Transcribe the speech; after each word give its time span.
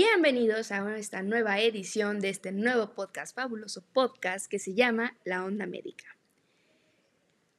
Bienvenidos 0.00 0.70
a 0.70 0.96
esta 0.96 1.22
nueva 1.22 1.58
edición 1.58 2.20
de 2.20 2.28
este 2.28 2.52
nuevo 2.52 2.94
podcast, 2.94 3.34
fabuloso 3.34 3.82
podcast 3.92 4.48
que 4.48 4.60
se 4.60 4.74
llama 4.74 5.16
La 5.24 5.44
Onda 5.44 5.66
Médica. 5.66 6.16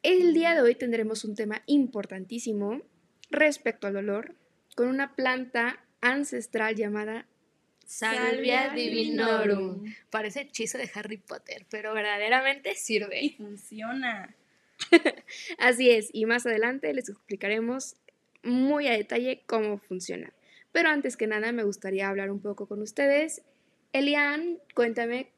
El 0.04 0.34
día 0.34 0.56
de 0.56 0.62
hoy 0.62 0.74
tendremos 0.76 1.26
un 1.26 1.36
tema 1.36 1.64
importantísimo 1.66 2.82
respecto 3.30 3.88
al 3.88 3.96
dolor 3.96 4.36
con 4.78 4.88
una 4.88 5.18
planta 5.18 5.84
ancestral 6.00 6.76
llamada 6.76 7.28
Salvia 7.86 8.70
divinorum. 8.70 9.94
Parece 10.10 10.44
hechizo 10.44 10.78
de 10.78 10.90
Harry 10.94 11.18
Potter, 11.18 11.66
pero 11.70 11.94
verdaderamente 11.94 12.74
sirve. 12.76 13.22
Y 13.22 13.32
funciona. 13.32 14.34
Así 15.58 15.90
es, 15.90 16.10
y 16.14 16.26
más 16.26 16.46
adelante 16.46 16.94
les 16.94 17.10
explicaremos 17.10 17.98
muy 18.44 18.88
a 18.88 18.94
detalle 18.94 19.44
cómo 19.46 19.78
funciona. 19.78 20.32
Pero 20.72 20.90
antes 20.90 21.18
que 21.18 21.28
nada 21.28 21.52
me 21.52 21.64
gustaría 21.64 22.08
hablar 22.08 22.32
un 22.32 22.42
poco 22.42 22.68
con 22.68 22.82
ustedes. 22.82 23.42
Elian, 23.94 24.60
cuéntame 24.76 25.32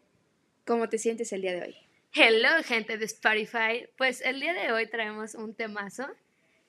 cómo 0.66 0.89
te 0.89 0.98
sientes 0.98 1.31
el 1.34 1.41
día 1.41 1.53
de 1.53 1.62
hoy. 1.62 1.76
Hello, 2.13 2.49
gente 2.63 2.98
de 2.98 3.05
Spotify. 3.05 3.88
Pues 3.98 4.22
el 4.22 4.41
día 4.41 4.53
de 4.53 4.72
hoy 4.72 4.88
traemos 4.88 5.36
un 5.36 5.55
temazo 5.55 6.08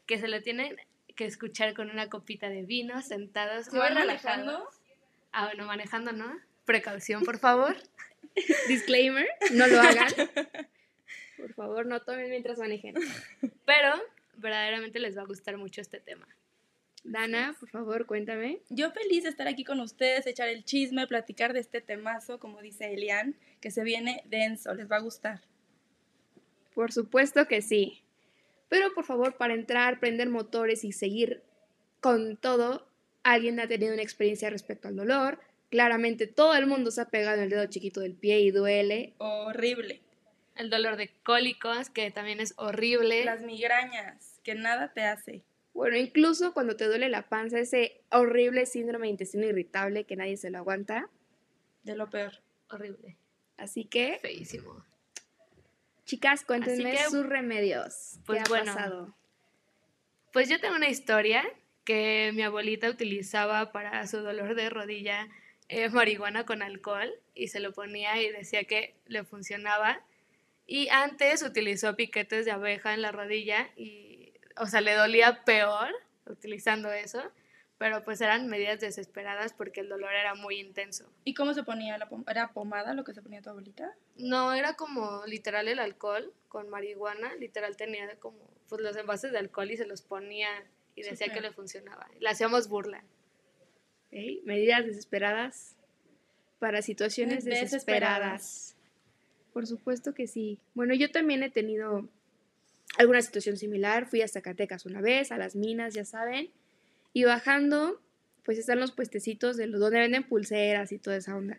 que 0.06 0.18
se 0.18 0.28
lo 0.28 0.40
tienen 0.42 0.76
que 1.16 1.24
escuchar 1.24 1.74
con 1.74 1.90
una 1.90 2.08
copita 2.08 2.48
de 2.48 2.62
vino, 2.62 3.02
sentados. 3.02 3.66
¿Se 3.66 3.76
van 3.76 3.94
manejando? 3.94 4.68
Ah, 5.32 5.46
bueno, 5.46 5.66
manejando, 5.66 6.12
¿no? 6.12 6.38
Precaución, 6.64 7.24
por 7.24 7.38
favor. 7.38 7.76
Disclaimer, 8.68 9.26
no 9.52 9.66
lo 9.66 9.80
hagan. 9.80 10.08
Por 11.36 11.54
favor, 11.54 11.86
no 11.86 12.00
tomen 12.02 12.30
mientras 12.30 12.56
manejen. 12.56 12.94
Pero 13.64 14.00
verdaderamente 14.36 15.00
les 15.00 15.18
va 15.18 15.22
a 15.22 15.26
gustar 15.26 15.56
mucho 15.56 15.80
este 15.80 15.98
tema. 15.98 16.28
Dana, 17.04 17.56
por 17.58 17.68
favor, 17.68 18.06
cuéntame. 18.06 18.60
Yo 18.68 18.92
feliz 18.92 19.24
de 19.24 19.30
estar 19.30 19.48
aquí 19.48 19.64
con 19.64 19.80
ustedes, 19.80 20.26
echar 20.26 20.48
el 20.48 20.64
chisme, 20.64 21.06
platicar 21.06 21.52
de 21.52 21.60
este 21.60 21.80
temazo, 21.80 22.38
como 22.38 22.62
dice 22.62 22.92
Elian, 22.92 23.36
que 23.60 23.70
se 23.70 23.82
viene 23.82 24.22
denso, 24.26 24.72
les 24.74 24.90
va 24.90 24.96
a 24.96 25.00
gustar. 25.00 25.40
Por 26.74 26.92
supuesto 26.92 27.48
que 27.48 27.60
sí. 27.60 28.02
Pero 28.68 28.94
por 28.94 29.04
favor, 29.04 29.36
para 29.36 29.54
entrar, 29.54 30.00
prender 30.00 30.28
motores 30.28 30.84
y 30.84 30.92
seguir 30.92 31.42
con 32.00 32.36
todo, 32.36 32.86
alguien 33.22 33.60
ha 33.60 33.66
tenido 33.66 33.92
una 33.92 34.02
experiencia 34.02 34.48
respecto 34.48 34.88
al 34.88 34.96
dolor. 34.96 35.40
Claramente 35.70 36.26
todo 36.26 36.54
el 36.54 36.66
mundo 36.66 36.90
se 36.90 37.00
ha 37.00 37.10
pegado 37.10 37.38
en 37.38 37.44
el 37.44 37.50
dedo 37.50 37.66
chiquito 37.66 38.00
del 38.00 38.14
pie 38.14 38.40
y 38.40 38.50
duele. 38.50 39.14
Horrible. 39.18 40.00
El 40.54 40.70
dolor 40.70 40.96
de 40.96 41.10
cólicos, 41.22 41.90
que 41.90 42.10
también 42.10 42.40
es 42.40 42.54
horrible. 42.56 43.24
Las 43.24 43.42
migrañas, 43.42 44.40
que 44.42 44.54
nada 44.54 44.92
te 44.92 45.02
hace. 45.02 45.42
Bueno, 45.74 45.96
incluso 45.96 46.52
cuando 46.52 46.76
te 46.76 46.84
duele 46.86 47.08
la 47.08 47.28
panza, 47.28 47.58
ese 47.58 48.02
horrible 48.10 48.66
síndrome 48.66 49.06
de 49.06 49.12
intestino 49.12 49.46
irritable 49.46 50.04
que 50.04 50.16
nadie 50.16 50.36
se 50.36 50.50
lo 50.50 50.58
aguanta. 50.58 51.08
De 51.82 51.96
lo 51.96 52.10
peor. 52.10 52.32
Horrible. 52.70 53.16
Así 53.56 53.84
que, 53.84 54.18
Feísimo. 54.20 54.84
chicas, 56.04 56.44
cuéntenme 56.44 56.92
que, 56.92 57.04
sus 57.04 57.26
remedios. 57.26 58.18
pues 58.26 58.38
¿Qué 58.38 58.44
ha 58.44 58.48
bueno. 58.48 58.74
pasado? 58.74 59.16
Pues 60.32 60.48
yo 60.48 60.60
tengo 60.60 60.76
una 60.76 60.88
historia 60.88 61.44
que 61.84 62.32
mi 62.34 62.42
abuelita 62.42 62.88
utilizaba 62.88 63.72
para 63.72 64.06
su 64.06 64.18
dolor 64.18 64.54
de 64.54 64.70
rodilla 64.70 65.28
eh, 65.68 65.88
marihuana 65.88 66.44
con 66.46 66.62
alcohol 66.62 67.10
y 67.34 67.48
se 67.48 67.60
lo 67.60 67.72
ponía 67.72 68.20
y 68.20 68.30
decía 68.30 68.64
que 68.64 68.94
le 69.06 69.24
funcionaba. 69.24 70.04
Y 70.66 70.88
antes 70.88 71.42
utilizó 71.42 71.96
piquetes 71.96 72.44
de 72.44 72.50
abeja 72.52 72.94
en 72.94 73.02
la 73.02 73.12
rodilla 73.12 73.70
y, 73.76 74.11
o 74.58 74.66
sea, 74.66 74.80
le 74.80 74.94
dolía 74.94 75.42
peor 75.44 75.88
utilizando 76.26 76.90
eso, 76.92 77.22
pero 77.78 78.04
pues 78.04 78.20
eran 78.20 78.46
medidas 78.48 78.78
desesperadas 78.80 79.52
porque 79.52 79.80
el 79.80 79.88
dolor 79.88 80.12
era 80.14 80.34
muy 80.34 80.60
intenso. 80.60 81.10
¿Y 81.24 81.34
cómo 81.34 81.52
se 81.54 81.64
ponía 81.64 81.98
la 81.98 82.08
pom- 82.08 82.24
¿Era 82.30 82.52
pomada 82.52 82.94
lo 82.94 83.02
que 83.04 83.12
se 83.14 83.22
ponía 83.22 83.42
tu 83.42 83.50
abuelita? 83.50 83.92
No, 84.16 84.54
era 84.54 84.74
como 84.74 85.24
literal 85.26 85.66
el 85.68 85.78
alcohol 85.80 86.32
con 86.48 86.68
marihuana, 86.68 87.34
literal 87.36 87.76
tenía 87.76 88.14
como 88.20 88.38
pues 88.68 88.80
los 88.82 88.96
envases 88.96 89.32
de 89.32 89.38
alcohol 89.38 89.70
y 89.70 89.76
se 89.76 89.86
los 89.86 90.00
ponía 90.02 90.48
y 90.94 91.02
decía 91.02 91.26
Súper. 91.26 91.32
que 91.32 91.40
le 91.48 91.52
funcionaba. 91.52 92.06
Le 92.20 92.28
hacíamos 92.28 92.68
burla. 92.68 93.02
¿Ok? 94.08 94.44
Medidas 94.44 94.84
desesperadas 94.86 95.74
para 96.58 96.82
situaciones 96.82 97.44
Desesperadas. 97.44 97.70
desesperadas. 97.72 98.76
Por 99.52 99.66
supuesto 99.66 100.14
que 100.14 100.26
sí. 100.28 100.58
Bueno, 100.74 100.94
yo 100.94 101.10
también 101.10 101.42
he 101.42 101.50
tenido 101.50 102.08
alguna 102.98 103.22
situación 103.22 103.56
similar. 103.56 104.06
Fui 104.06 104.22
a 104.22 104.28
Zacatecas 104.28 104.86
una 104.86 105.00
vez, 105.00 105.32
a 105.32 105.38
las 105.38 105.56
minas, 105.56 105.94
ya 105.94 106.04
saben. 106.04 106.50
Y 107.12 107.24
bajando, 107.24 108.00
pues 108.44 108.58
están 108.58 108.80
los 108.80 108.92
puestecitos 108.92 109.56
de 109.56 109.66
los 109.66 109.80
donde 109.80 110.00
venden 110.00 110.24
pulseras 110.24 110.92
y 110.92 110.98
toda 110.98 111.16
esa 111.16 111.36
onda. 111.36 111.58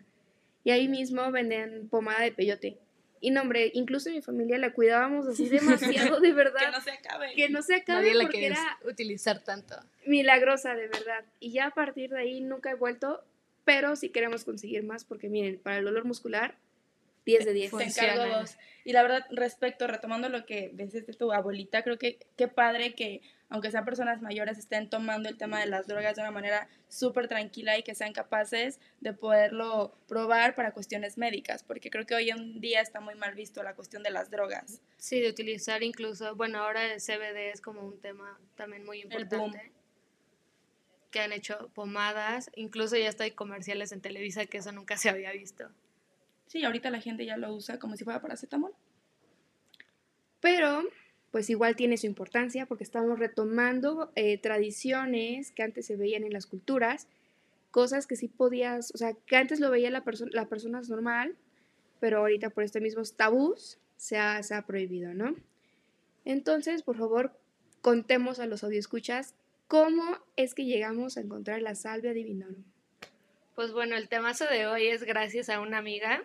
Y 0.64 0.70
ahí 0.70 0.88
mismo 0.88 1.30
venden 1.30 1.88
pomada 1.88 2.22
de 2.22 2.32
peyote. 2.32 2.78
Y 3.20 3.30
no, 3.30 3.40
hombre, 3.40 3.70
incluso 3.74 4.10
mi 4.10 4.20
familia 4.20 4.58
la 4.58 4.72
cuidábamos 4.72 5.26
así 5.26 5.48
demasiado, 5.48 6.20
de 6.20 6.32
verdad. 6.32 6.60
Que 6.60 6.70
no 6.72 6.80
se 6.80 6.90
acabe. 6.90 7.34
Que 7.34 7.48
no 7.48 7.62
se 7.62 7.74
acabe 7.76 8.00
Nadie 8.02 8.14
la 8.14 8.24
porque 8.24 8.38
quiere 8.38 8.54
era 8.54 8.78
utilizar 8.84 9.42
tanto. 9.42 9.76
milagrosa, 10.06 10.74
de 10.74 10.88
verdad. 10.88 11.24
Y 11.40 11.52
ya 11.52 11.66
a 11.66 11.70
partir 11.70 12.10
de 12.10 12.18
ahí 12.18 12.40
nunca 12.40 12.70
he 12.70 12.74
vuelto, 12.74 13.22
pero 13.64 13.96
sí 13.96 14.10
queremos 14.10 14.44
conseguir 14.44 14.82
más 14.84 15.04
porque 15.04 15.28
miren, 15.30 15.58
para 15.58 15.78
el 15.78 15.84
dolor 15.84 16.04
muscular, 16.04 16.56
10 17.26 17.44
de 17.44 17.52
10. 17.52 17.76
Te 17.76 17.84
encargo 17.84 18.38
dos. 18.38 18.56
Y 18.84 18.92
la 18.92 19.02
verdad, 19.02 19.26
respecto, 19.30 19.86
retomando 19.86 20.28
lo 20.28 20.44
que 20.44 20.70
dices 20.74 21.06
de 21.06 21.14
tu 21.14 21.32
abuelita, 21.32 21.82
creo 21.82 21.98
que 21.98 22.18
qué 22.36 22.48
padre 22.48 22.94
que, 22.94 23.22
aunque 23.48 23.70
sean 23.70 23.86
personas 23.86 24.20
mayores, 24.20 24.58
estén 24.58 24.90
tomando 24.90 25.30
el 25.30 25.38
tema 25.38 25.58
de 25.58 25.66
las 25.66 25.86
drogas 25.86 26.16
de 26.16 26.22
una 26.22 26.30
manera 26.30 26.68
súper 26.88 27.26
tranquila 27.26 27.78
y 27.78 27.82
que 27.82 27.94
sean 27.94 28.12
capaces 28.12 28.78
de 29.00 29.14
poderlo 29.14 29.96
probar 30.06 30.54
para 30.54 30.72
cuestiones 30.72 31.16
médicas, 31.16 31.62
porque 31.62 31.90
creo 31.90 32.04
que 32.04 32.14
hoy 32.14 32.28
en 32.28 32.60
día 32.60 32.82
está 32.82 33.00
muy 33.00 33.14
mal 33.14 33.34
visto 33.34 33.62
la 33.62 33.74
cuestión 33.74 34.02
de 34.02 34.10
las 34.10 34.30
drogas. 34.30 34.82
Sí, 34.98 35.20
de 35.20 35.30
utilizar 35.30 35.82
incluso, 35.82 36.36
bueno, 36.36 36.58
ahora 36.58 36.92
el 36.92 37.00
CBD 37.00 37.52
es 37.52 37.62
como 37.62 37.80
un 37.80 37.98
tema 38.00 38.38
también 38.54 38.84
muy 38.84 39.00
importante. 39.00 39.72
Que 41.10 41.20
han 41.20 41.32
hecho 41.32 41.70
pomadas, 41.74 42.50
incluso 42.56 42.96
ya 42.96 43.08
está 43.08 43.24
hay 43.24 43.30
comerciales 43.30 43.92
en 43.92 44.00
Televisa 44.00 44.46
que 44.46 44.58
eso 44.58 44.72
nunca 44.72 44.96
se 44.96 45.08
había 45.08 45.32
visto. 45.32 45.70
Sí, 46.46 46.64
ahorita 46.64 46.90
la 46.90 47.00
gente 47.00 47.26
ya 47.26 47.36
lo 47.36 47.54
usa 47.54 47.78
como 47.78 47.96
si 47.96 48.04
fuera 48.04 48.20
paracetamol. 48.20 48.72
Pero, 50.40 50.82
pues 51.30 51.48
igual 51.50 51.74
tiene 51.74 51.96
su 51.96 52.06
importancia 52.06 52.66
porque 52.66 52.84
estamos 52.84 53.18
retomando 53.18 54.12
eh, 54.14 54.38
tradiciones 54.38 55.52
que 55.52 55.62
antes 55.62 55.86
se 55.86 55.96
veían 55.96 56.24
en 56.24 56.32
las 56.32 56.46
culturas, 56.46 57.08
cosas 57.70 58.06
que 58.06 58.14
sí 58.14 58.28
podías, 58.28 58.94
o 58.94 58.98
sea, 58.98 59.14
que 59.26 59.36
antes 59.36 59.58
lo 59.58 59.70
veía 59.70 59.90
la, 59.90 60.04
perso 60.04 60.26
la 60.26 60.46
persona 60.48 60.80
normal, 60.82 61.34
pero 61.98 62.18
ahorita 62.18 62.50
por 62.50 62.62
estos 62.62 62.82
mismos 62.82 63.16
tabús 63.16 63.78
se 63.96 64.18
ha, 64.18 64.42
se 64.42 64.54
ha 64.54 64.66
prohibido, 64.66 65.14
¿no? 65.14 65.34
Entonces, 66.24 66.82
por 66.82 66.96
favor, 66.96 67.32
contemos 67.80 68.38
a 68.38 68.46
los 68.46 68.62
audioscuchas 68.62 69.34
cómo 69.66 70.18
es 70.36 70.54
que 70.54 70.64
llegamos 70.64 71.16
a 71.16 71.20
encontrar 71.20 71.62
la 71.62 71.74
salvia 71.74 72.12
divinorum. 72.12 72.64
Pues 73.54 73.72
bueno, 73.72 73.96
el 73.96 74.08
temazo 74.08 74.46
de 74.46 74.66
hoy 74.66 74.88
es 74.88 75.04
gracias 75.04 75.48
a 75.48 75.60
una 75.60 75.78
amiga 75.78 76.22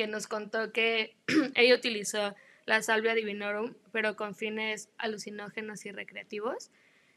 que 0.00 0.06
nos 0.06 0.26
contó 0.28 0.72
que 0.72 1.14
ella 1.54 1.74
utilizó 1.74 2.34
la 2.64 2.80
salvia 2.80 3.14
divinorum, 3.14 3.74
pero 3.92 4.16
con 4.16 4.34
fines 4.34 4.88
alucinógenos 4.96 5.84
y 5.84 5.92
recreativos. 5.92 6.70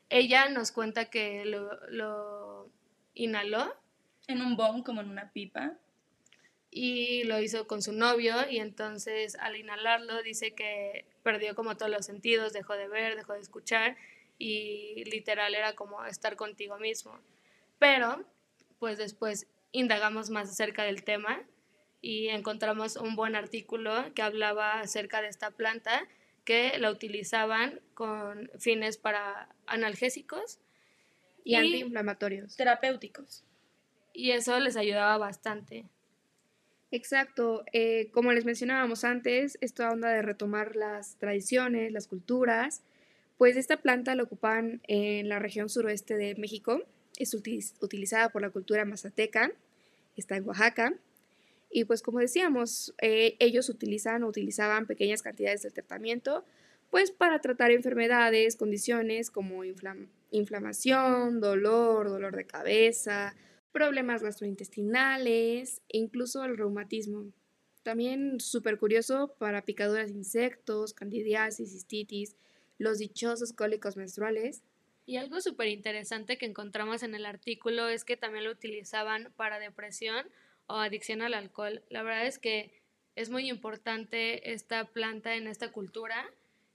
Ella 0.10 0.50
nos 0.50 0.74
cuenta 0.74 1.06
que 1.06 1.46
lo, 1.46 1.80
lo 1.88 2.70
inhaló 3.14 3.74
En 4.28 4.42
un 4.42 4.58
bong, 4.58 4.84
como 4.84 5.00
en 5.00 5.10
una 5.12 5.32
pipa. 5.32 5.78
y 6.72 7.24
lo 7.24 7.40
hizo 7.40 7.68
con 7.68 7.82
su 7.82 7.94
novio 7.94 8.36
y 8.50 8.58
entonces 8.58 9.38
al 9.40 9.56
inhalarlo 9.56 10.22
dice 10.22 10.54
que 10.54 11.06
perdió 11.24 11.56
como 11.56 11.78
todos 11.78 11.90
los 11.90 12.06
sentidos, 12.06 12.52
dejó 12.52 12.74
de 12.74 12.90
ver, 12.90 13.16
dejó 13.16 13.32
de 13.32 13.40
escuchar 13.40 13.96
y 14.38 15.06
literal 15.06 15.56
era 15.56 15.72
como 15.74 16.03
estar 16.03 16.36
contigo 16.36 16.78
mismo. 16.79 17.18
Pero 17.79 18.26
pues 18.78 18.97
después 18.97 19.47
indagamos 19.72 20.29
más 20.29 20.50
acerca 20.50 20.84
del 20.84 21.06
tema 21.06 21.46
y 22.03 22.28
encontramos 22.28 22.97
un 22.97 23.16
buen 23.16 23.34
artículo 23.35 24.14
que 24.14 24.22
hablaba 24.22 24.82
acerca 24.82 25.22
de 25.22 25.29
esta 25.29 25.52
planta 25.52 26.05
que 26.44 26.78
la 26.78 26.91
utilizaban 26.91 27.79
con 27.94 28.52
fines 28.59 28.97
para 28.97 29.47
analgésicos 29.66 30.59
Y, 31.46 31.53
Y- 31.53 31.55
antiinflamatorios. 31.55 32.55
Terapéuticos. 32.58 33.44
y 34.14 34.32
eso 34.32 34.59
les 34.59 34.76
ayudaba 34.78 35.17
bastante. 35.17 35.85
Exacto, 36.91 37.64
eh, 37.73 38.09
como 38.11 38.32
les 38.34 38.46
mencionábamos 38.46 39.03
antes, 39.03 39.58
esta 39.61 39.90
onda 39.90 40.09
de 40.09 40.22
retomar 40.22 40.76
las 40.76 41.16
tradiciones, 41.17 41.91
las 41.91 42.08
culturas, 42.08 42.84
pues 43.38 43.58
esta 43.58 43.78
planta 43.78 44.14
la 44.16 44.23
ocupan 44.23 44.82
en 44.88 45.28
la 45.29 45.40
región 45.40 45.70
suroeste 45.70 46.16
de 46.17 46.35
México, 46.35 46.84
es 47.17 47.34
utiliz- 47.34 47.73
utilizada 47.82 48.29
por 48.29 48.41
la 48.44 48.52
cultura 48.52 48.85
mazateca, 48.85 49.52
está 50.16 50.35
en 50.38 50.46
Oaxaca, 50.47 50.94
y 51.73 51.85
pues 51.85 52.02
como 52.02 52.20
decíamos, 52.20 52.93
eh, 53.02 53.35
ellos 53.40 53.67
utilizan 53.67 54.23
o 54.23 54.28
utilizaban 54.28 54.85
pequeñas 54.85 55.23
cantidades 55.23 55.64
de 55.64 55.72
tratamiento, 55.72 56.46
pues 56.91 57.11
para 57.11 57.41
tratar 57.41 57.72
enfermedades, 57.72 58.55
condiciones 58.55 59.31
como 59.31 59.66
inflam- 59.66 60.09
inflamación, 60.29 61.41
dolor, 61.41 62.09
dolor 62.09 62.35
de 62.35 62.46
cabeza, 62.46 63.35
problemas 63.72 64.22
gastrointestinales 64.22 65.81
e 65.90 65.97
incluso 65.97 66.46
el 66.46 66.55
reumatismo. 66.55 67.34
También 67.81 68.40
súper 68.40 68.78
curioso 68.78 69.35
para 69.40 69.66
picaduras 69.66 70.11
de 70.11 70.19
insectos, 70.19 70.93
candidiasis, 70.93 71.72
cistitis, 71.72 72.37
los 72.78 72.99
dichosos 72.99 73.52
cólicos 73.52 73.97
menstruales. 73.97 74.61
Y 75.05 75.17
algo 75.17 75.41
súper 75.41 75.67
interesante 75.67 76.37
que 76.37 76.46
encontramos 76.46 77.03
en 77.03 77.16
el 77.16 77.26
artículo 77.26 77.90
es 77.90 78.05
que 78.05 78.16
también 78.16 78.46
lo 78.46 78.52
utilizaban 78.52 79.34
para 79.35 79.59
depresión 79.59 80.28
o 80.68 80.76
adicción 80.76 81.22
al 81.22 81.34
alcohol. 81.34 81.84
La 81.90 82.04
verdad 82.04 82.26
es 82.26 82.40
que 82.40 82.72
es 83.16 83.30
muy 83.30 83.50
importante 83.50 84.54
esta 84.54 84.86
planta 84.86 85.36
en 85.36 85.48
esta 85.48 85.72
cultura 85.72 86.26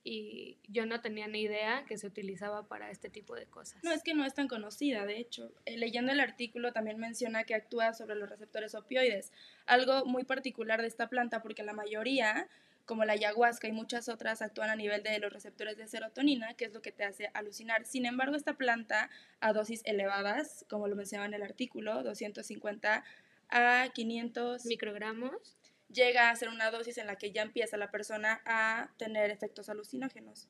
y 0.05 0.57
yo 0.69 0.87
no 0.87 1.01
tenía 1.01 1.27
ni 1.29 1.43
idea 1.43 1.85
que 1.87 1.99
se 1.99 2.07
utilizaba 2.07 2.67
para 2.67 2.91
este 2.91 3.11
tipo 3.11 3.35
de 3.35 3.47
cosas. 3.47 3.83
No, 3.83 3.93
es 3.93 4.03
que 4.03 4.15
no 4.15 4.25
es 4.25 4.35
tan 4.35 4.49
conocida, 4.49 5.05
de 5.05 5.19
hecho. 5.19 5.53
Eh, 5.67 5.77
leyendo 5.77 6.13
el 6.13 6.21
artículo 6.21 6.73
también 6.73 6.99
menciona 6.99 7.45
que 7.45 7.55
actúa 7.55 7.93
sobre 7.93 8.15
los 8.15 8.29
receptores 8.29 8.75
opioides, 8.75 9.33
algo 9.67 10.07
muy 10.07 10.25
particular 10.25 10.81
de 10.81 10.89
esta 10.89 11.09
planta 11.09 11.43
porque 11.43 11.63
la 11.63 11.75
mayoría, 11.75 12.49
como 12.87 13.05
la 13.05 13.15
ayahuasca 13.15 13.69
y 13.69 13.73
muchas 13.73 14.09
otras, 14.09 14.41
actúan 14.41 14.71
a 14.71 14.77
nivel 14.77 15.03
de 15.03 15.19
los 15.19 15.33
receptores 15.33 15.77
de 15.77 15.89
serotonina, 15.89 16.55
que 16.55 16.65
es 16.67 16.73
lo 16.73 16.81
que 16.81 16.93
te 16.93 17.05
hace 17.05 17.31
alucinar. 17.35 17.85
Sin 17.85 18.07
embargo, 18.07 18.37
esta 18.37 18.55
planta 18.55 19.11
a 19.41 19.53
dosis 19.53 19.83
elevadas, 19.85 20.65
como 20.71 20.89
lo 20.89 20.97
mencionaba 20.97 21.27
en 21.27 21.35
el 21.35 21.43
artículo, 21.43 22.03
250 22.03 23.05
a 23.51 23.89
500 23.95 24.65
microgramos 24.67 25.57
llega 25.93 26.31
a 26.31 26.37
ser 26.37 26.49
una 26.49 26.71
dosis 26.71 26.99
en 26.99 27.07
la 27.07 27.17
que 27.17 27.33
ya 27.33 27.43
empieza 27.43 27.77
la 27.77 27.91
persona 27.91 28.43
a 28.45 28.91
tener 28.99 29.31
efectos 29.31 29.69
alucinógenos. 29.69 30.49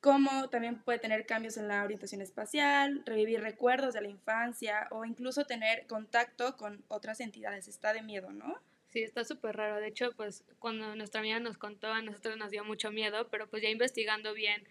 Como 0.00 0.48
también 0.48 0.82
puede 0.82 0.98
tener 0.98 1.26
cambios 1.26 1.56
en 1.58 1.68
la 1.68 1.84
orientación 1.84 2.22
espacial, 2.22 3.02
revivir 3.04 3.40
recuerdos 3.40 3.92
de 3.94 4.00
la 4.00 4.08
infancia 4.08 4.88
o 4.90 5.04
incluso 5.04 5.44
tener 5.44 5.86
contacto 5.86 6.56
con 6.56 6.84
otras 6.88 7.20
entidades. 7.20 7.68
Está 7.68 7.92
de 7.92 8.02
miedo, 8.02 8.32
¿no? 8.32 8.62
Sí, 8.88 9.02
está 9.02 9.24
súper 9.24 9.56
raro. 9.56 9.76
De 9.76 9.88
hecho, 9.88 10.12
pues 10.16 10.44
cuando 10.58 10.96
nuestra 10.96 11.20
amiga 11.20 11.38
nos 11.38 11.58
contó, 11.58 11.88
a 11.88 12.02
nosotros 12.02 12.38
nos 12.38 12.50
dio 12.50 12.64
mucho 12.64 12.90
miedo, 12.90 13.28
pero 13.30 13.48
pues 13.48 13.62
ya 13.62 13.68
investigando 13.68 14.32
bien 14.32 14.66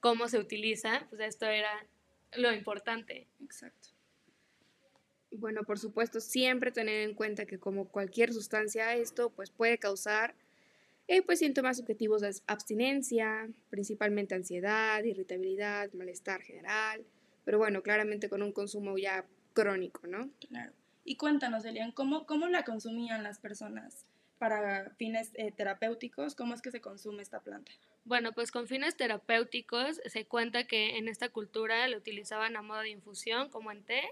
cómo 0.00 0.28
se 0.28 0.38
utiliza, 0.38 1.06
pues 1.08 1.20
esto 1.22 1.46
era 1.46 1.86
lo 2.32 2.52
importante. 2.52 3.28
Exacto. 3.40 3.91
Bueno, 5.32 5.62
por 5.64 5.78
supuesto, 5.78 6.20
siempre 6.20 6.72
tener 6.72 7.08
en 7.08 7.14
cuenta 7.14 7.46
que 7.46 7.58
como 7.58 7.88
cualquier 7.88 8.32
sustancia, 8.32 8.94
esto 8.94 9.30
pues 9.30 9.50
puede 9.50 9.78
causar 9.78 10.34
eh, 11.08 11.22
pues 11.22 11.40
síntomas 11.40 11.78
subjetivos 11.78 12.20
de 12.20 12.34
abstinencia, 12.46 13.48
principalmente 13.70 14.34
ansiedad, 14.34 15.02
irritabilidad, 15.02 15.92
malestar 15.94 16.42
general, 16.42 17.04
pero 17.44 17.58
bueno, 17.58 17.82
claramente 17.82 18.28
con 18.28 18.42
un 18.42 18.52
consumo 18.52 18.96
ya 18.98 19.26
crónico, 19.52 20.06
¿no? 20.06 20.30
Claro. 20.48 20.72
Y 21.04 21.16
cuéntanos, 21.16 21.64
Elian, 21.64 21.92
¿cómo, 21.92 22.26
cómo 22.26 22.46
la 22.48 22.64
consumían 22.64 23.22
las 23.22 23.38
personas 23.40 24.06
para 24.38 24.90
fines 24.96 25.32
eh, 25.34 25.50
terapéuticos? 25.52 26.34
¿Cómo 26.34 26.54
es 26.54 26.62
que 26.62 26.70
se 26.70 26.80
consume 26.80 27.22
esta 27.22 27.40
planta? 27.40 27.72
Bueno, 28.04 28.32
pues 28.32 28.50
con 28.50 28.66
fines 28.66 28.96
terapéuticos 28.96 30.00
se 30.04 30.24
cuenta 30.24 30.64
que 30.64 30.98
en 30.98 31.08
esta 31.08 31.28
cultura 31.28 31.86
lo 31.88 31.96
utilizaban 31.96 32.56
a 32.56 32.62
modo 32.62 32.80
de 32.80 32.90
infusión, 32.90 33.48
como 33.50 33.72
en 33.72 33.82
té, 33.82 34.02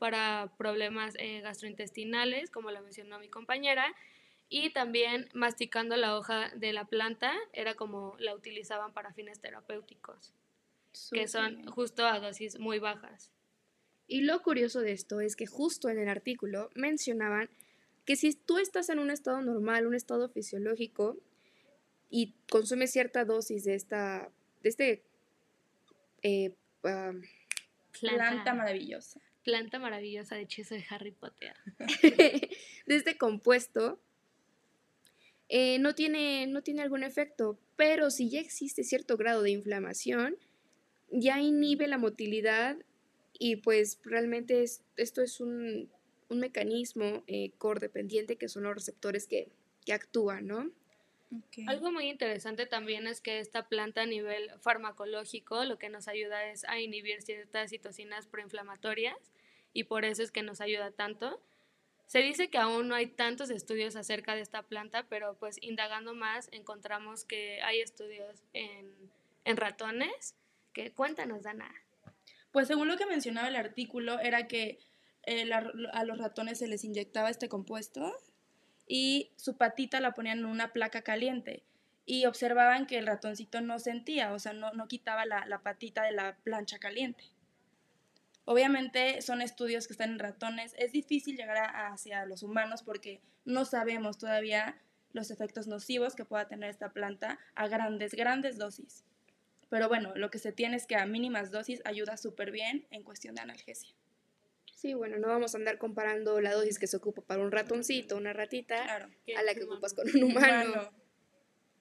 para 0.00 0.50
problemas 0.56 1.14
eh, 1.18 1.42
gastrointestinales, 1.42 2.50
como 2.50 2.70
lo 2.70 2.80
mencionó 2.80 3.20
mi 3.20 3.28
compañera, 3.28 3.94
y 4.48 4.70
también 4.70 5.28
masticando 5.34 5.96
la 5.96 6.16
hoja 6.16 6.50
de 6.56 6.72
la 6.72 6.86
planta 6.86 7.32
era 7.52 7.74
como 7.74 8.16
la 8.18 8.34
utilizaban 8.34 8.94
para 8.94 9.12
fines 9.12 9.40
terapéuticos, 9.40 10.32
que 11.12 11.28
son 11.28 11.64
justo 11.66 12.06
a 12.06 12.18
dosis 12.18 12.58
muy 12.58 12.78
bajas. 12.78 13.30
Y 14.08 14.22
lo 14.22 14.42
curioso 14.42 14.80
de 14.80 14.92
esto 14.92 15.20
es 15.20 15.36
que 15.36 15.46
justo 15.46 15.90
en 15.90 15.98
el 15.98 16.08
artículo 16.08 16.70
mencionaban 16.74 17.50
que 18.06 18.16
si 18.16 18.32
tú 18.32 18.58
estás 18.58 18.88
en 18.88 19.00
un 19.00 19.10
estado 19.10 19.42
normal, 19.42 19.86
un 19.86 19.94
estado 19.94 20.30
fisiológico, 20.30 21.18
y 22.08 22.34
consumes 22.50 22.90
cierta 22.90 23.24
dosis 23.24 23.64
de 23.64 23.74
esta, 23.74 24.30
de 24.62 24.68
este 24.68 25.02
eh, 26.22 26.52
planta 28.00 28.54
maravillosa 28.54 29.20
planta 29.44 29.78
maravillosa 29.78 30.36
de 30.36 30.42
hechizo 30.42 30.74
de 30.74 30.84
Harry 30.90 31.12
Potter. 31.12 31.54
de 32.02 32.50
este 32.86 33.16
compuesto, 33.16 34.00
eh, 35.48 35.78
no, 35.78 35.94
tiene, 35.94 36.46
no 36.46 36.62
tiene 36.62 36.82
algún 36.82 37.02
efecto, 37.02 37.58
pero 37.76 38.10
si 38.10 38.30
ya 38.30 38.40
existe 38.40 38.84
cierto 38.84 39.16
grado 39.16 39.42
de 39.42 39.50
inflamación, 39.50 40.36
ya 41.10 41.40
inhibe 41.40 41.88
la 41.88 41.98
motilidad 41.98 42.76
y 43.38 43.56
pues 43.56 43.98
realmente 44.04 44.64
esto 44.96 45.22
es 45.22 45.40
un, 45.40 45.90
mecanismo 46.28 47.24
eh, 47.26 47.50
dependiente 47.80 48.36
que 48.36 48.48
son 48.48 48.62
los 48.62 48.74
receptores 48.74 49.26
que, 49.26 49.48
que 49.84 49.92
actúan, 49.92 50.46
¿no? 50.46 50.70
Algo 51.66 51.92
muy 51.92 52.08
interesante 52.08 52.66
también 52.66 53.06
es 53.06 53.20
que 53.20 53.38
esta 53.38 53.68
planta 53.68 54.02
a 54.02 54.06
nivel 54.06 54.50
farmacológico 54.60 55.64
lo 55.64 55.78
que 55.78 55.88
nos 55.88 56.08
ayuda 56.08 56.46
es 56.46 56.64
a 56.64 56.80
inhibir 56.80 57.22
ciertas 57.22 57.70
citocinas 57.70 58.26
proinflamatorias 58.26 59.16
y 59.72 59.84
por 59.84 60.04
eso 60.04 60.22
es 60.22 60.32
que 60.32 60.42
nos 60.42 60.60
ayuda 60.60 60.90
tanto. 60.90 61.40
Se 62.06 62.18
dice 62.18 62.50
que 62.50 62.58
aún 62.58 62.88
no 62.88 62.96
hay 62.96 63.06
tantos 63.06 63.50
estudios 63.50 63.94
acerca 63.94 64.34
de 64.34 64.40
esta 64.40 64.62
planta, 64.62 65.06
pero 65.08 65.34
pues 65.34 65.58
indagando 65.60 66.14
más 66.14 66.48
encontramos 66.50 67.24
que 67.24 67.62
hay 67.62 67.80
estudios 67.80 68.42
en, 68.52 68.92
ratones. 69.44 70.34
Que 70.72 70.90
cuéntanos, 70.92 71.42
Dana. 71.42 71.72
Pues 72.50 72.66
según 72.66 72.88
lo 72.88 72.96
que 72.96 73.06
mencionaba 73.06 73.46
el 73.46 73.56
artículo, 73.56 74.18
era 74.18 74.48
que 74.48 74.78
eh, 75.24 75.48
a 75.52 76.04
los 76.04 76.18
ratones 76.18 76.58
se 76.58 76.66
les 76.66 76.82
inyectaba 76.82 77.30
este 77.30 77.48
compuesto 77.48 78.16
y 78.92 79.30
su 79.36 79.56
patita 79.56 80.00
la 80.00 80.14
ponían 80.14 80.40
en 80.40 80.46
una 80.46 80.72
placa 80.72 81.02
caliente 81.02 81.62
y 82.06 82.26
observaban 82.26 82.88
que 82.88 82.98
el 82.98 83.06
ratoncito 83.06 83.60
no 83.60 83.78
sentía, 83.78 84.32
o 84.32 84.40
sea, 84.40 84.52
no, 84.52 84.72
no 84.72 84.88
quitaba 84.88 85.24
la, 85.26 85.46
la, 85.46 85.60
patita 85.60 86.02
de 86.02 86.10
la 86.10 86.36
plancha 86.42 86.80
caliente. 86.80 87.22
Obviamente 88.46 89.22
son 89.22 89.42
estudios 89.42 89.86
que 89.86 89.92
están 89.92 90.10
en 90.10 90.18
ratones, 90.18 90.74
es 90.76 90.90
difícil 90.90 91.36
llegar 91.36 91.70
hacia 91.72 92.26
los 92.26 92.42
humanos 92.42 92.82
porque 92.82 93.20
no 93.44 93.64
sabemos 93.64 94.18
todavía 94.18 94.76
los 95.12 95.30
efectos 95.30 95.68
nocivos 95.68 96.16
que 96.16 96.24
pueda 96.24 96.48
tener 96.48 96.68
esta 96.68 96.92
planta 96.92 97.38
a 97.54 97.68
grandes, 97.68 98.12
grandes 98.14 98.58
dosis. 98.58 99.04
Pero 99.68 99.86
bueno, 99.86 100.12
lo 100.16 100.32
que 100.32 100.40
se 100.40 100.50
tiene 100.50 100.76
es 100.76 100.88
que 100.88 100.96
a 100.96 101.06
mínimas 101.06 101.52
dosis 101.52 101.80
ayuda 101.84 102.16
súper 102.16 102.50
bien 102.50 102.88
en 102.90 103.04
cuestión 103.04 103.36
de 103.36 103.42
analgesia. 103.42 103.94
Sí, 104.80 104.94
bueno, 104.94 105.18
no 105.18 105.28
vamos 105.28 105.54
a 105.54 105.58
andar 105.58 105.76
comparando 105.76 106.40
la 106.40 106.54
dosis 106.54 106.78
que 106.78 106.86
se 106.86 106.96
ocupa 106.96 107.20
para 107.20 107.42
un 107.42 107.52
ratoncito, 107.52 108.16
una 108.16 108.32
ratita, 108.32 109.10
a 109.36 109.42
la 109.42 109.54
que 109.54 109.64
ocupas 109.64 109.92
con 109.92 110.08
un 110.08 110.22
humano. 110.22 110.90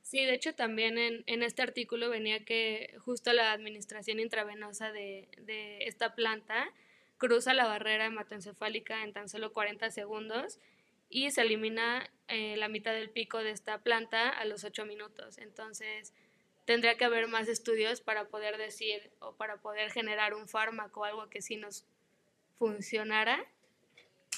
Sí, 0.02 0.26
de 0.26 0.34
hecho 0.34 0.54
también 0.54 0.98
en, 0.98 1.24
en, 1.26 1.42
este 1.42 1.62
artículo 1.62 2.10
venía 2.10 2.44
que 2.44 2.94
justo 3.00 3.32
la 3.32 3.54
administración 3.54 4.20
intravenosa 4.20 4.92
de, 4.92 5.30
de 5.38 5.78
esta 5.86 6.14
planta 6.14 6.74
cruza 7.18 7.54
la 7.54 7.68
barrera 7.68 8.06
hematoencefálica 8.06 9.02
en 9.06 9.14
tan 9.14 9.30
solo 9.30 9.54
40 9.54 9.92
segundos 9.92 10.60
y 11.10 11.32
se 11.32 11.44
elimina 11.44 12.12
eh, 12.28 12.58
la 12.58 12.68
mitad 12.68 12.92
del 12.92 13.12
pico 13.12 13.38
de 13.38 13.52
esta 13.52 13.78
planta 13.78 14.28
a 14.28 14.44
los 14.44 14.66
8 14.66 14.86
minutos. 14.86 15.38
Entonces, 15.38 16.14
tendría 16.66 16.98
que 16.98 17.06
haber 17.06 17.30
más 17.30 17.48
estudios 17.48 18.02
para 18.02 18.28
poder 18.28 18.58
decir 18.58 19.10
o 19.20 19.36
para 19.36 19.62
poder 19.62 19.90
generar 19.90 20.34
un 20.34 20.50
fármaco, 20.50 21.06
algo 21.06 21.30
que 21.30 21.42
sí 21.42 21.56
nos 21.56 21.86
funcionara 22.60 23.40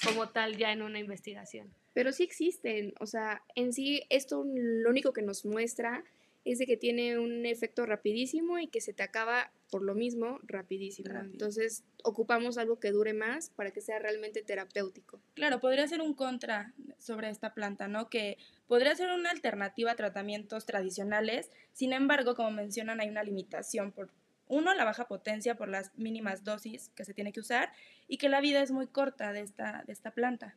como 0.04 0.30
tal 0.30 0.56
ya 0.56 0.72
en 0.72 0.80
una 0.80 0.98
investigación. 0.98 1.72
Pero 1.92 2.12
sí 2.12 2.22
existen, 2.22 2.94
o 3.00 3.06
sea, 3.06 3.42
en 3.54 3.74
sí 3.74 4.04
esto 4.08 4.44
lo 4.46 4.88
único 4.88 5.12
que 5.12 5.20
nos 5.20 5.44
muestra 5.44 6.04
es 6.44 6.58
de 6.58 6.66
que 6.66 6.76
tiene 6.76 7.18
un 7.18 7.46
efecto 7.46 7.86
rapidísimo 7.86 8.58
y 8.58 8.66
que 8.66 8.80
se 8.80 8.92
te 8.92 9.02
acaba 9.02 9.52
por 9.70 9.82
lo 9.82 9.94
mismo 9.94 10.40
rapidísimo. 10.42 11.14
Entonces 11.20 11.84
ocupamos 12.02 12.58
algo 12.58 12.80
que 12.80 12.90
dure 12.90 13.12
más 13.12 13.50
para 13.50 13.70
que 13.70 13.80
sea 13.80 13.98
realmente 13.98 14.42
terapéutico. 14.42 15.20
Claro, 15.34 15.60
podría 15.60 15.86
ser 15.86 16.00
un 16.00 16.14
contra 16.14 16.74
sobre 16.98 17.30
esta 17.30 17.54
planta, 17.54 17.86
¿no? 17.86 18.08
Que 18.08 18.38
podría 18.66 18.96
ser 18.96 19.10
una 19.10 19.30
alternativa 19.30 19.92
a 19.92 19.96
tratamientos 19.96 20.66
tradicionales, 20.66 21.50
sin 21.72 21.92
embargo, 21.92 22.34
como 22.34 22.50
mencionan, 22.50 23.00
hay 23.00 23.08
una 23.08 23.22
limitación 23.22 23.92
por 23.92 24.10
uno, 24.52 24.74
la 24.74 24.84
baja 24.84 25.08
potencia 25.08 25.54
por 25.56 25.68
las 25.68 25.96
mínimas 25.96 26.44
dosis 26.44 26.90
que 26.90 27.06
se 27.06 27.14
tiene 27.14 27.32
que 27.32 27.40
usar 27.40 27.72
y 28.06 28.18
que 28.18 28.28
la 28.28 28.42
vida 28.42 28.62
es 28.62 28.70
muy 28.70 28.86
corta 28.86 29.32
de 29.32 29.40
esta, 29.40 29.82
de 29.86 29.94
esta 29.94 30.10
planta. 30.10 30.56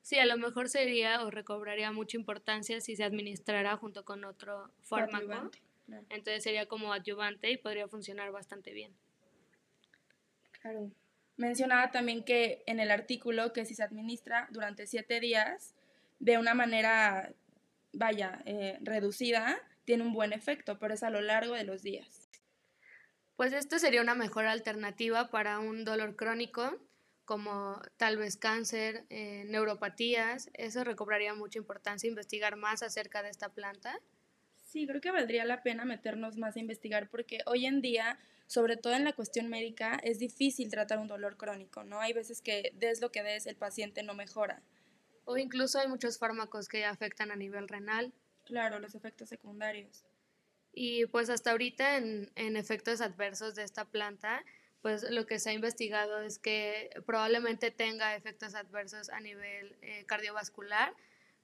Sí, 0.00 0.18
a 0.18 0.24
lo 0.24 0.38
mejor 0.38 0.70
sería 0.70 1.22
o 1.22 1.30
recobraría 1.30 1.92
mucha 1.92 2.16
importancia 2.16 2.80
si 2.80 2.96
se 2.96 3.04
administrara 3.04 3.76
junto 3.76 4.06
con 4.06 4.24
otro 4.24 4.70
fármaco. 4.80 5.50
Entonces 6.08 6.42
sería 6.42 6.66
como 6.66 6.94
adyuvante 6.94 7.50
y 7.50 7.58
podría 7.58 7.86
funcionar 7.86 8.32
bastante 8.32 8.72
bien. 8.72 8.94
Claro. 10.62 10.90
Mencionaba 11.36 11.90
también 11.90 12.24
que 12.24 12.62
en 12.66 12.80
el 12.80 12.90
artículo 12.90 13.52
que 13.52 13.66
si 13.66 13.74
se 13.74 13.82
administra 13.82 14.48
durante 14.52 14.86
siete 14.86 15.20
días 15.20 15.74
de 16.18 16.38
una 16.38 16.54
manera, 16.54 17.34
vaya, 17.92 18.40
eh, 18.46 18.78
reducida, 18.80 19.60
tiene 19.84 20.02
un 20.02 20.14
buen 20.14 20.32
efecto, 20.32 20.78
pero 20.78 20.94
es 20.94 21.02
a 21.02 21.10
lo 21.10 21.20
largo 21.20 21.52
de 21.52 21.64
los 21.64 21.82
días. 21.82 22.23
Pues 23.36 23.52
esto 23.52 23.78
sería 23.78 24.00
una 24.00 24.14
mejor 24.14 24.46
alternativa 24.46 25.28
para 25.30 25.58
un 25.58 25.84
dolor 25.84 26.14
crónico, 26.14 26.78
como 27.24 27.80
tal 27.96 28.16
vez 28.16 28.36
cáncer, 28.36 29.06
eh, 29.10 29.44
neuropatías, 29.46 30.50
eso 30.52 30.84
recobraría 30.84 31.34
mucha 31.34 31.58
importancia 31.58 32.08
investigar 32.08 32.56
más 32.56 32.82
acerca 32.82 33.22
de 33.22 33.30
esta 33.30 33.48
planta. 33.48 33.98
Sí, 34.54 34.86
creo 34.86 35.00
que 35.00 35.10
valdría 35.10 35.44
la 35.44 35.62
pena 35.62 35.84
meternos 35.84 36.36
más 36.36 36.56
a 36.56 36.60
investigar 36.60 37.08
porque 37.10 37.40
hoy 37.46 37.66
en 37.66 37.80
día, 37.80 38.18
sobre 38.46 38.76
todo 38.76 38.94
en 38.94 39.04
la 39.04 39.14
cuestión 39.14 39.48
médica, 39.48 39.98
es 40.04 40.18
difícil 40.20 40.70
tratar 40.70 40.98
un 40.98 41.08
dolor 41.08 41.36
crónico, 41.36 41.82
¿no? 41.82 42.00
Hay 42.00 42.12
veces 42.12 42.40
que 42.40 42.72
des 42.74 43.00
lo 43.00 43.10
que 43.10 43.22
des, 43.22 43.46
el 43.46 43.56
paciente 43.56 44.02
no 44.02 44.14
mejora. 44.14 44.62
O 45.24 45.38
incluso 45.38 45.78
hay 45.78 45.88
muchos 45.88 46.18
fármacos 46.18 46.68
que 46.68 46.84
afectan 46.84 47.30
a 47.30 47.36
nivel 47.36 47.68
renal. 47.68 48.12
Claro, 48.44 48.78
los 48.78 48.94
efectos 48.94 49.28
secundarios. 49.28 50.04
Y 50.74 51.06
pues 51.06 51.30
hasta 51.30 51.52
ahorita 51.52 51.96
en, 51.96 52.56
efectos 52.56 53.00
adversos 53.00 53.54
de 53.54 53.62
esta 53.62 53.84
planta, 53.84 54.44
pues 54.82 55.08
lo 55.08 55.24
que 55.24 55.38
se 55.38 55.50
ha 55.50 55.52
investigado 55.52 56.20
es 56.20 56.38
que 56.38 56.90
probablemente 57.06 57.70
tenga 57.70 58.16
efectos 58.16 58.54
adversos 58.54 59.08
a 59.10 59.20
nivel 59.20 59.76
eh, 59.82 60.04
cardiovascular, 60.06 60.92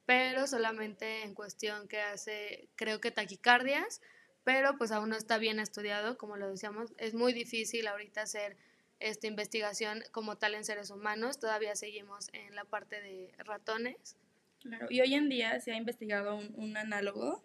pero 0.05 0.49
solamente 0.49 1.23
en 1.23 1.35
cuestión 1.35 1.87
que 1.87 2.01
hace, 2.01 2.69
creo 2.75 3.01
que 3.01 3.13
taquicardias, 3.13 4.01
pero 4.43 4.77
pues 4.77 4.91
aún 4.91 5.11
no 5.11 5.17
está 5.17 5.39
bien 5.39 5.61
estudiado, 5.61 6.19
como 6.19 6.37
lo 6.37 6.51
decíamos, 6.51 6.93
es 6.99 7.15
muy 7.15 7.33
difícil 7.33 7.87
ahorita 7.87 8.23
hacer 8.23 8.57
esta 8.99 9.29
investigación 9.29 10.03
como 10.11 10.37
tal 10.37 10.55
en 10.55 10.65
seres 10.65 10.91
humanos, 10.91 11.39
todavía 11.39 11.77
seguimos 11.77 12.29
en 12.33 12.57
la 12.57 12.65
parte 12.65 13.01
de 13.01 13.33
ratones. 13.39 14.17
Claro, 14.61 14.89
y 14.91 15.01
hoy 15.01 15.15
en 15.15 15.29
día 15.29 15.59
se 15.61 15.73
ha 15.73 15.77
investigado 15.77 16.35
un 16.37 16.77
análogo. 16.77 17.43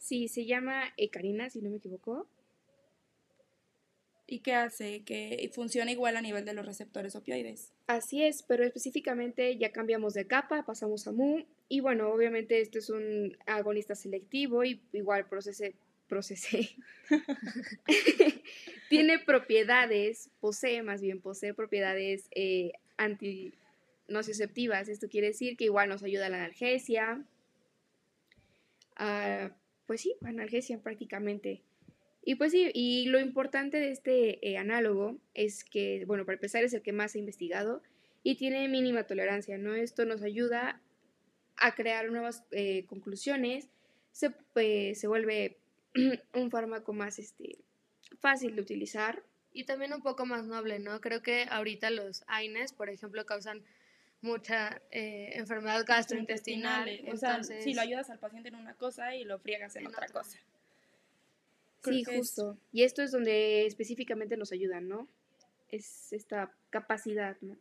Sí, 0.00 0.28
se 0.28 0.46
llama 0.46 0.94
Ecarina, 0.96 1.50
si 1.50 1.60
no 1.60 1.68
me 1.68 1.76
equivoco, 1.76 2.26
y 4.26 4.40
que 4.40 4.54
hace 4.54 5.04
que 5.04 5.50
funcione 5.52 5.92
igual 5.92 6.16
a 6.16 6.22
nivel 6.22 6.46
de 6.46 6.54
los 6.54 6.64
receptores 6.64 7.14
opioides. 7.16 7.72
Así 7.86 8.24
es, 8.24 8.42
pero 8.42 8.64
específicamente 8.64 9.58
ya 9.58 9.72
cambiamos 9.72 10.14
de 10.14 10.26
capa, 10.26 10.64
pasamos 10.64 11.06
a 11.06 11.12
MU 11.12 11.44
y 11.68 11.80
bueno, 11.80 12.08
obviamente 12.08 12.62
este 12.62 12.78
es 12.78 12.88
un 12.88 13.36
agonista 13.44 13.94
selectivo 13.94 14.64
y 14.64 14.80
igual 14.94 15.28
procese, 15.28 15.74
procese. 16.08 16.70
tiene 18.88 19.18
propiedades, 19.18 20.30
posee 20.40 20.82
más 20.82 21.02
bien, 21.02 21.20
posee 21.20 21.52
propiedades 21.52 22.26
eh, 22.30 22.72
anti 22.96 23.52
nociceptivas. 24.08 24.88
Esto 24.88 25.08
quiere 25.08 25.28
decir 25.28 25.58
que 25.58 25.64
igual 25.64 25.90
nos 25.90 26.02
ayuda 26.02 26.26
a 26.26 26.30
la 26.30 26.38
analgesia. 26.38 27.22
Pues 29.90 30.02
sí, 30.02 30.14
analgesia 30.24 30.78
prácticamente. 30.78 31.64
Y 32.22 32.36
pues 32.36 32.52
sí, 32.52 32.70
y 32.72 33.06
lo 33.06 33.18
importante 33.18 33.80
de 33.80 33.90
este 33.90 34.48
eh, 34.48 34.56
análogo 34.56 35.18
es 35.34 35.64
que, 35.64 36.04
bueno, 36.06 36.24
para 36.24 36.36
empezar 36.36 36.62
es 36.62 36.72
el 36.74 36.82
que 36.82 36.92
más 36.92 37.16
he 37.16 37.18
investigado 37.18 37.82
y 38.22 38.36
tiene 38.36 38.68
mínima 38.68 39.08
tolerancia, 39.08 39.58
¿no? 39.58 39.74
Esto 39.74 40.04
nos 40.04 40.22
ayuda 40.22 40.80
a 41.56 41.74
crear 41.74 42.08
nuevas 42.08 42.44
eh, 42.52 42.84
conclusiones, 42.86 43.68
se, 44.12 44.32
se 44.94 45.08
vuelve 45.08 45.58
un 46.34 46.52
fármaco 46.52 46.92
más 46.92 47.18
este, 47.18 47.58
fácil 48.20 48.54
de 48.54 48.62
utilizar. 48.62 49.24
Y 49.52 49.64
también 49.64 49.92
un 49.92 50.02
poco 50.02 50.24
más 50.24 50.46
noble, 50.46 50.78
¿no? 50.78 51.00
Creo 51.00 51.20
que 51.20 51.48
ahorita 51.50 51.90
los 51.90 52.22
AINES, 52.28 52.74
por 52.74 52.90
ejemplo, 52.90 53.26
causan 53.26 53.64
mucha 54.22 54.82
eh, 54.90 55.30
enfermedad 55.34 55.84
gastrointestinal. 55.86 56.88
Entonces, 56.88 57.64
si 57.64 57.74
lo 57.74 57.80
ayudas 57.80 58.10
al 58.10 58.18
paciente 58.18 58.48
en 58.48 58.56
una 58.56 58.74
cosa 58.74 59.14
y 59.14 59.24
lo 59.24 59.38
friegas 59.38 59.76
en, 59.76 59.86
otra, 59.86 60.06
cosa 60.08 60.38
sí, 61.82 62.04
justo. 62.04 62.58
Y 62.72 62.82
esto 62.82 63.02
es 63.02 63.12
donde 63.12 63.66
específicamente 63.66 64.36
nos 64.36 64.52
ayudan, 64.52 64.88
¿no? 64.88 65.08
Es 65.68 66.12
esta 66.12 66.52
capacidad, 66.70 67.36
¿no? 67.40 67.56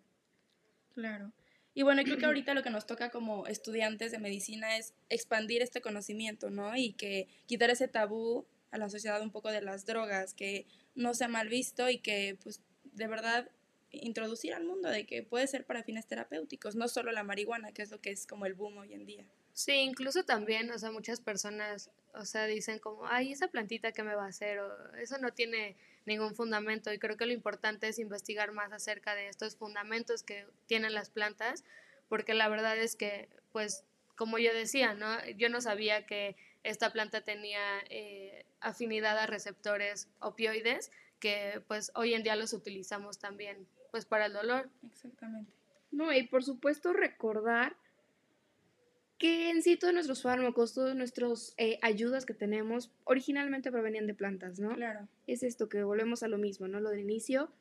Claro. 0.93 1.31
Y 1.73 1.83
bueno, 1.83 2.03
creo 2.03 2.17
que 2.17 2.25
ahorita 2.25 2.53
lo 2.53 2.63
que 2.63 2.71
nos 2.71 2.87
toca 2.87 3.09
como 3.09 3.47
estudiantes 3.47 4.11
de 4.11 4.19
medicina 4.19 4.77
es 4.77 4.93
expandir 5.07 5.61
este 5.61 5.81
conocimiento, 5.81 6.49
¿no? 6.49 6.75
Y 6.75 6.93
que 6.93 7.27
quitar 7.45 7.69
ese 7.69 7.87
tabú 7.87 8.45
a 8.71 8.77
la 8.77 8.89
sociedad 8.89 9.21
un 9.21 9.31
poco 9.31 9.51
de 9.51 9.61
las 9.61 9.85
drogas, 9.85 10.33
que 10.33 10.65
no 10.95 11.13
sea 11.13 11.27
mal 11.27 11.47
visto 11.47 11.89
y 11.89 11.99
que 11.99 12.37
pues 12.43 12.61
de 12.83 13.07
verdad 13.07 13.49
introducir 13.91 14.53
al 14.53 14.63
mundo 14.63 14.89
de 14.89 15.05
que 15.05 15.23
puede 15.23 15.47
ser 15.47 15.65
para 15.65 15.83
fines 15.83 16.05
terapéuticos, 16.05 16.75
no 16.75 16.87
solo 16.87 17.11
la 17.11 17.23
marihuana, 17.23 17.71
que 17.71 17.81
es 17.81 17.91
lo 17.91 17.99
que 17.99 18.11
es 18.11 18.27
como 18.27 18.45
el 18.45 18.53
boom 18.53 18.77
hoy 18.77 18.93
en 18.93 19.05
día. 19.05 19.25
Sí, 19.53 19.73
incluso 19.73 20.23
también, 20.23 20.71
o 20.71 20.77
sea, 20.77 20.91
muchas 20.91 21.19
personas, 21.19 21.89
o 22.13 22.25
sea, 22.25 22.45
dicen 22.45 22.79
como, 22.79 23.05
ay, 23.07 23.33
esa 23.33 23.47
plantita 23.47 23.91
que 23.91 24.03
me 24.03 24.15
va 24.15 24.25
a 24.25 24.29
hacer, 24.29 24.59
o 24.59 24.95
eso 24.95 25.17
no 25.17 25.33
tiene 25.33 25.75
ningún 26.05 26.35
fundamento 26.35 26.93
y 26.93 26.99
creo 26.99 27.17
que 27.17 27.25
lo 27.25 27.33
importante 27.33 27.87
es 27.87 27.99
investigar 27.99 28.51
más 28.51 28.71
acerca 28.71 29.15
de 29.15 29.27
estos 29.27 29.55
fundamentos 29.55 30.23
que 30.23 30.45
tienen 30.65 30.93
las 30.93 31.09
plantas, 31.09 31.63
porque 32.07 32.33
la 32.33 32.47
verdad 32.47 32.77
es 32.77 32.95
que, 32.95 33.27
pues, 33.51 33.83
como 34.15 34.37
yo 34.37 34.53
decía, 34.53 34.93
¿no? 34.93 35.07
Yo 35.37 35.49
no 35.49 35.61
sabía 35.61 36.05
que 36.05 36.35
esta 36.63 36.91
planta 36.91 37.21
tenía 37.21 37.61
eh, 37.89 38.45
afinidad 38.59 39.17
a 39.17 39.27
receptores 39.27 40.09
opioides, 40.19 40.91
que 41.19 41.61
pues 41.67 41.91
hoy 41.95 42.13
en 42.13 42.23
día 42.23 42.35
los 42.35 42.53
utilizamos 42.53 43.19
también, 43.19 43.67
pues, 43.91 44.05
para 44.05 44.27
el 44.27 44.33
dolor. 44.33 44.69
Exactamente. 44.85 45.51
No, 45.91 46.13
y 46.13 46.23
por 46.27 46.43
supuesto 46.43 46.93
recordar 46.93 47.75
que 49.17 49.49
en 49.49 49.61
sí 49.61 49.75
todos 49.75 49.93
nuestros 49.93 50.21
fármacos, 50.21 50.73
todas 50.73 50.95
nuestras 50.95 51.53
eh, 51.57 51.77
ayudas 51.81 52.25
que 52.25 52.33
tenemos, 52.33 52.91
originalmente 53.03 53.71
provenían 53.71 54.07
de 54.07 54.13
plantas, 54.13 54.59
¿no? 54.59 54.73
Claro. 54.75 55.07
Es 55.27 55.43
esto 55.43 55.67
que 55.67 55.83
volvemos 55.83 56.23
a 56.23 56.29
lo 56.29 56.37
mismo, 56.37 56.67
¿no? 56.67 56.79
Lo 56.79 56.89
del 56.89 57.01
inicio 57.01 57.51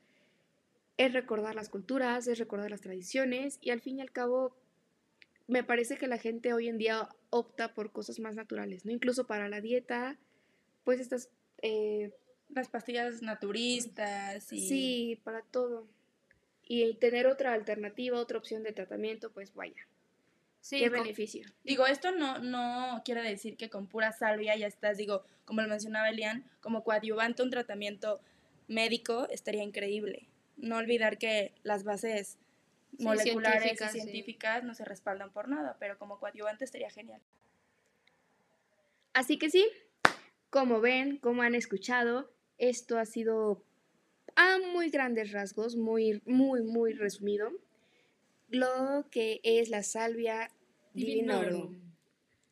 es 0.99 1.13
recordar 1.13 1.55
las 1.55 1.69
culturas, 1.69 2.29
es 2.29 2.39
recordar 2.39 2.71
las 2.71 2.81
tradiciones 2.81 3.59
y 3.61 3.71
al 3.71 3.81
fin 3.81 3.99
y 3.99 4.03
al 4.03 4.13
cabo 4.13 4.57
me 5.49 5.65
parece 5.65 5.97
que 5.97 6.07
la 6.07 6.19
gente 6.19 6.53
hoy 6.53 6.69
en 6.69 6.79
día 6.79 7.09
opta 7.31 7.75
por 7.75 7.91
cosas 7.91 8.21
más 8.21 8.37
naturales, 8.37 8.85
¿no? 8.85 8.93
Incluso 8.93 9.27
para 9.27 9.49
la 9.49 9.61
dieta, 9.61 10.17
pues 10.85 11.01
estas... 11.01 11.31
Eh, 11.63 12.13
las 12.51 12.69
pastillas 12.69 13.21
naturistas 13.21 14.53
y... 14.53 14.69
Sí, 14.69 15.21
para 15.23 15.43
todo. 15.43 15.87
Y 16.69 16.95
tener 16.95 17.27
otra 17.27 17.55
alternativa, 17.55 18.21
otra 18.21 18.39
opción 18.39 18.63
de 18.63 18.73
tratamiento, 18.73 19.33
pues 19.33 19.55
vaya, 19.55 19.89
Sí, 20.61 20.81
¿Qué 20.81 20.89
beneficio? 20.89 21.47
Digo, 21.65 21.87
esto 21.87 22.11
no, 22.13 22.41
no 22.41 23.01
quiere 23.05 23.23
decir 23.23 23.57
que 23.57 23.71
con 23.71 23.87
pura 23.87 24.13
salvia 24.13 24.57
ya 24.57 24.67
estás, 24.67 24.99
digo, 24.99 25.25
como 25.45 25.63
lo 25.63 25.69
mencionaba 25.69 26.11
Elian, 26.11 26.45
como 26.61 26.85
coadyuvante 26.85 27.43
un 27.43 27.51
tratamiento 27.51 28.21
médico 28.67 29.29
estaría 29.31 29.63
increíble. 29.63 30.29
No 30.57 30.77
olvidar 30.77 31.19
que 31.19 31.55
las 31.63 31.85
bases 31.85 32.39
moleculares 32.99 33.81
y 33.81 34.01
científicas 34.01 34.65
no 34.65 34.75
se 34.75 34.85
respaldan 34.85 35.33
por 35.33 35.49
nada, 35.49 35.77
pero 35.79 35.97
como 35.97 36.19
coadyuvante 36.19 36.65
estaría 36.65 36.91
genial. 36.91 37.23
Así 39.15 39.39
que 39.39 39.51
sí, 39.51 39.67
como 40.51 40.81
ven, 40.81 41.17
como 41.19 41.43
han 41.43 41.55
escuchado, 41.55 42.31
esto 42.59 42.99
ha 42.99 43.07
sido 43.07 43.65
a 44.37 44.59
muy 44.73 44.91
grandes 44.91 45.33
rasgos, 45.33 45.77
muy, 45.77 46.23
muy, 46.25 46.63
muy 46.63 46.93
resumido 46.93 47.51
lo 48.49 49.07
que 49.11 49.41
es 49.43 49.69
la 49.69 49.83
salvia 49.83 50.51
divinorum. 50.95 51.79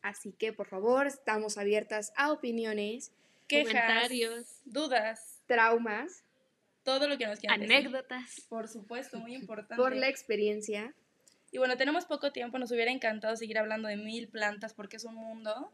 Así 0.03 0.33
que, 0.33 0.53
por 0.53 0.69
favor, 0.69 1.07
estamos 1.07 1.59
abiertas 1.59 2.13
a 2.17 2.31
opiniones, 2.33 3.13
quejas, 3.49 3.73
comentarios, 3.73 4.61
dudas, 4.65 5.43
traumas, 5.47 6.25
todo 6.85 7.09
lo 7.09 7.19
que 7.19 7.27
nos 7.27 7.41
quieran 7.41 7.63
Anécdotas. 7.63 8.47
Por 8.49 8.69
supuesto, 8.69 9.19
muy 9.19 9.35
importante. 9.35 9.83
Por 9.83 9.97
la 9.97 10.09
experiencia. 10.09 10.95
Y 11.51 11.59
bueno, 11.59 11.77
tenemos 11.77 12.05
poco 12.05 12.31
tiempo, 12.31 12.59
nos 12.59 12.71
hubiera 12.71 12.93
encantado 12.93 13.37
seguir 13.37 13.59
hablando 13.59 13.89
de 13.89 13.97
mil 13.97 14.29
plantas 14.29 14.75
porque 14.75 14.97
es 14.97 15.05
un 15.05 15.15
mundo, 15.15 15.73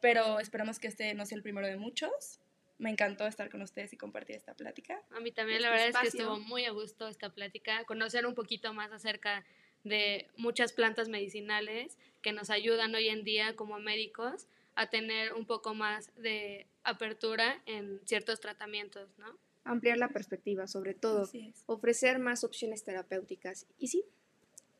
pero 0.00 0.40
esperamos 0.40 0.78
que 0.78 0.88
este 0.88 1.14
no 1.14 1.26
sea 1.26 1.36
el 1.36 1.42
primero 1.42 1.66
de 1.66 1.76
muchos 1.76 2.40
me 2.80 2.90
encantó 2.90 3.26
estar 3.26 3.50
con 3.50 3.62
ustedes 3.62 3.92
y 3.92 3.96
compartir 3.96 4.36
esta 4.36 4.54
plática. 4.54 5.00
A 5.10 5.20
mí 5.20 5.30
también, 5.30 5.62
la 5.62 5.68
este 5.68 5.84
verdad 5.84 6.02
es 6.04 6.10
que 6.10 6.18
estuvo 6.18 6.40
muy 6.40 6.64
a 6.64 6.70
gusto 6.70 7.06
esta 7.06 7.30
plática, 7.30 7.84
conocer 7.84 8.26
un 8.26 8.34
poquito 8.34 8.72
más 8.72 8.90
acerca 8.90 9.44
de 9.84 10.26
muchas 10.36 10.72
plantas 10.72 11.08
medicinales 11.08 11.98
que 12.22 12.32
nos 12.32 12.50
ayudan 12.50 12.94
hoy 12.94 13.08
en 13.08 13.22
día 13.22 13.54
como 13.54 13.78
médicos 13.78 14.46
a 14.74 14.88
tener 14.88 15.34
un 15.34 15.46
poco 15.46 15.74
más 15.74 16.10
de 16.16 16.66
apertura 16.82 17.62
en 17.66 18.00
ciertos 18.06 18.40
tratamientos, 18.40 19.10
¿no? 19.18 19.38
Ampliar 19.64 19.98
la 19.98 20.08
perspectiva, 20.08 20.66
sobre 20.66 20.94
todo, 20.94 21.30
ofrecer 21.66 22.18
más 22.18 22.44
opciones 22.44 22.82
terapéuticas. 22.82 23.66
Y 23.78 23.88
sí, 23.88 24.04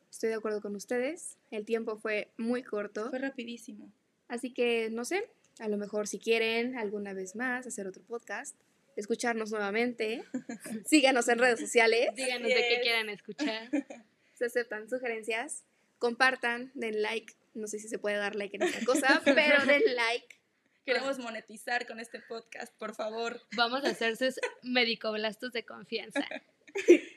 estoy 0.09 0.29
de 0.29 0.35
acuerdo 0.35 0.59
con 0.59 0.75
ustedes, 0.75 1.37
el 1.51 1.65
tiempo 1.65 1.97
fue 1.97 2.31
muy 2.37 2.63
corto. 2.63 3.09
Fue 3.11 3.19
rapidísimo. 3.19 3.91
Así 4.27 4.51
que, 4.51 4.89
no 4.89 5.05
sé, 5.05 5.29
a 5.61 5.67
lo 5.67 5.77
mejor 5.77 6.07
si 6.07 6.17
quieren 6.17 6.75
alguna 6.75 7.13
vez 7.13 7.35
más 7.35 7.67
hacer 7.67 7.85
otro 7.85 8.01
podcast, 8.03 8.55
escucharnos 8.95 9.51
nuevamente, 9.51 10.23
síganos 10.85 11.27
en 11.29 11.37
redes 11.37 11.59
sociales. 11.59 12.09
Díganos 12.15 12.47
de 12.47 12.55
qué 12.55 12.79
quieran 12.81 13.09
escuchar. 13.09 13.69
Se 14.33 14.45
aceptan 14.45 14.89
sugerencias, 14.89 15.63
compartan, 15.99 16.71
den 16.73 17.01
like. 17.03 17.35
No 17.53 17.67
sé 17.67 17.77
si 17.77 17.89
se 17.89 17.99
puede 17.99 18.15
dar 18.15 18.35
like 18.35 18.55
en 18.55 18.63
esta 18.63 18.83
cosa, 18.85 19.21
pero 19.25 19.63
den 19.65 19.83
like. 19.95 20.39
Queremos 20.83 21.19
monetizar 21.19 21.85
con 21.85 21.99
este 21.99 22.19
podcast, 22.21 22.73
por 22.77 22.95
favor. 22.95 23.39
Vamos 23.55 23.85
a 23.85 23.89
hacer 23.89 24.17
sus 24.17 24.39
medicoblastos 24.63 25.51
de 25.51 25.63
confianza. 25.63 26.25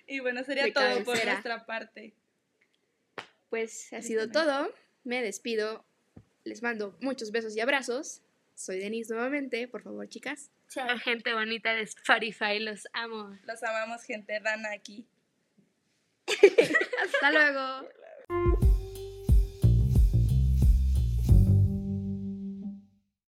y 0.06 0.20
bueno, 0.20 0.44
sería 0.44 0.64
De 0.64 0.72
todo 0.72 1.02
por 1.02 1.24
nuestra 1.24 1.64
parte. 1.64 2.12
Pues 3.48 3.90
ha 3.94 4.02
sido 4.02 4.30
todo. 4.30 4.70
Me 5.02 5.22
despido. 5.22 5.86
Les 6.42 6.62
mando 6.62 6.94
muchos 7.00 7.30
besos 7.30 7.56
y 7.56 7.60
abrazos. 7.60 8.20
Soy 8.54 8.78
Denise 8.78 9.12
nuevamente. 9.12 9.68
Por 9.68 9.82
favor, 9.82 10.08
chicas. 10.08 10.50
Chao, 10.68 10.98
gente 10.98 11.32
bonita 11.32 11.74
de 11.74 11.82
Spotify, 11.82 12.58
los 12.58 12.88
amo. 12.92 13.38
Los 13.44 13.62
amamos, 13.62 14.02
gente 14.04 14.38
rana 14.38 14.72
aquí. 14.72 15.06
Hasta 17.04 17.30
luego. 17.30 17.88